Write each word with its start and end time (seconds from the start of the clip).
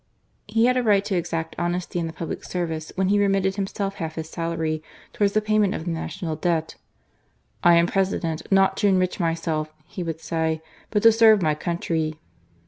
He 0.47 0.65
had 0.65 0.77
a 0.77 0.81
right 0.81 1.05
to 1.05 1.15
exact 1.15 1.53
honesty 1.59 1.99
in 1.99 2.07
the 2.07 2.11
public 2.11 2.43
service, 2.43 2.91
when 2.95 3.09
he 3.09 3.19
remitted 3.19 3.53
himself 3.55 3.97
half 3.97 4.15
his 4.15 4.27
salary 4.31 4.81
towards 5.13 5.33
the 5.33 5.41
payment 5.43 5.75
of 5.75 5.85
the 5.85 5.91
national 5.91 6.35
debt." 6.35 6.73
I 7.63 7.75
am 7.75 7.85
President, 7.85 8.51
not 8.51 8.77
to 8.77 8.87
enrich 8.87 9.19
myself," 9.19 9.71
he 9.85 10.01
would 10.01 10.19
say," 10.19 10.59
but 10.89 11.03
to 11.03 11.11
serve 11.11 11.43
my 11.43 11.53
country." 11.53 12.15